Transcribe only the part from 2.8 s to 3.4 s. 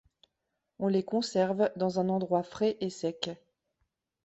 et sec.